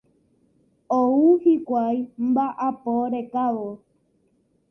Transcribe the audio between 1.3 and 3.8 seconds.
hikuái mba'apo rekávo.